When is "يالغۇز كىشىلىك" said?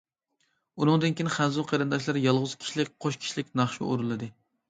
2.23-2.89